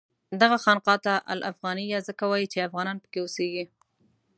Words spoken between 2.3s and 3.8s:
چې افغانان پکې اوسېږي.